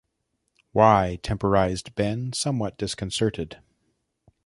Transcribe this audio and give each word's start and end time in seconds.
"Why 0.71 1.17
—"temporized 1.21 1.93
Ben, 1.93 2.33
somewhat 2.33 2.75
disconcerted. 2.75 3.59